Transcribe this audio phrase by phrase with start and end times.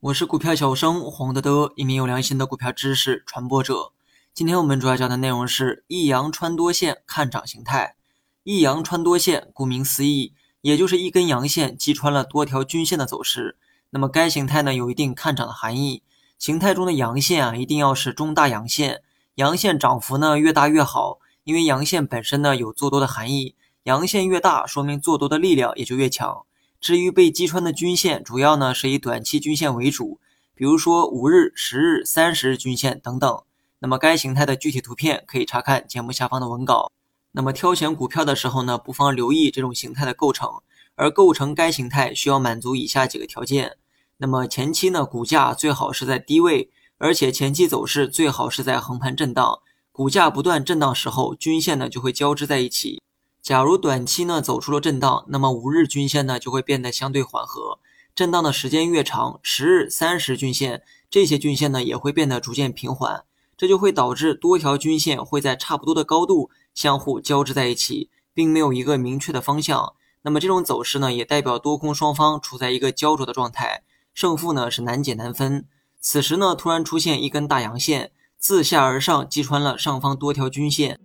[0.00, 3.92] 我是股票小生黄德德，一名有良心的股票知识传播者。
[4.34, 7.94] 今天我们主要讲的内容是一阳穿多线看涨形态。
[8.42, 13.56] 一阳穿多线，顾名思义，也就是一根阳线击穿了多条均线的走势。
[13.90, 16.02] 那么该形态呢，有一定看涨的含义。
[16.40, 19.04] 形态中的阳线啊，一定要是中大阳线，
[19.36, 23.54] 阳线涨幅呢越大越好，因为阳线本身呢有做多的含义，
[23.84, 26.44] 阳线越大，说明做多的力量也就越强。
[26.86, 30.20] 至于被击穿的均线，主要呢是以短期均线为主，
[30.54, 33.42] 比如说五日、十日、三十日均线等等。
[33.80, 36.92] 那么该形态的具体图片可以查看节目下方的文稿。
[37.32, 40.48] 那么挑选股票的时候呢，不妨留意这种形态的构成，
[40.94, 43.78] 而构成该形态需要满足以下几个条件。
[44.18, 49.58] 那么前期呢，股价最好是在低位，而且前期走势最好是在横盘震荡，
[49.90, 53.02] 股价不断震荡时候，均线呢就会交织在一起。
[53.46, 57.78] 假如短期呢走出了震荡，那么五日均线呢就会变得相对缓和，
[58.12, 63.22] 震荡的时间越长，十日、三十均线这些均线呢也会变得逐渐平缓，
[63.56, 66.50] 这就会导致多条均线会在差不多的高度。
[66.74, 69.92] 相互交织在一起，并没有一个明确的方向。
[70.22, 75.68] 那么这种走势呢，也代表多空双方处在一个焦灼的状态，胜负呢是难解难分。
[76.00, 80.98] 此时呢，突然出现一根大阳线，自下而上击穿了上方多条均线。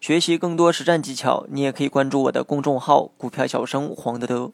[0.00, 4.52] 学习更多实战技巧，你也可以关注我的公众号“股票小生黄德德”。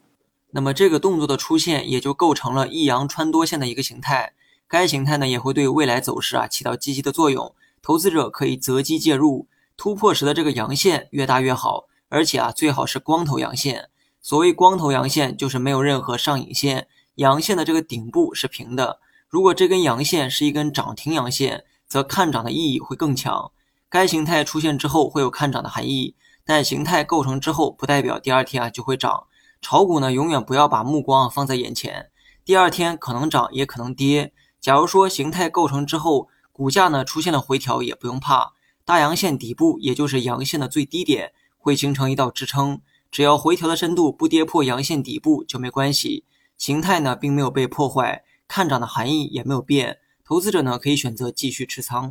[0.52, 4.32] 那么这个动作的出现，也就构成了一阳穿多线的一个形态。
[4.68, 7.54] 该形态呢，也会对未来走势啊起到积极的作用。
[7.82, 13.90] 投资者可以择机介入，突破时的这个阳线越大越好，而且啊最好是光头阳线。
[14.20, 19.00] 所谓光头阳线，就是没有任何上影线，阳线的这个顶部是平的。
[19.28, 23.50] 如果这根阳线是一根涨停阳线，则看涨的意义会更强。
[23.92, 29.26] 该形态出现之后会有看涨的含义，但形态构成之后不代表第二天啊就会涨。
[29.60, 32.10] 炒股呢，永远不要把目光放在眼前，
[32.42, 34.32] 第二天可能涨也可能跌。
[34.62, 38.54] 假如说形态构成之后，股价呢出现了回调，也不用怕，
[38.86, 46.24] 大阳线底部也就是阳线的最低点会形成一道支撑，只要回调的深度不跌破阳线底部就没关系。
[46.56, 52.10] 形态呢并没有被破坏，看涨的含义也没有变，投资者呢可以选择继续持仓。